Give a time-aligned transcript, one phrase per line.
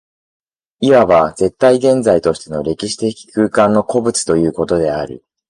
[0.79, 5.23] いわば絶対現在としての歴史的空間の個物ということである。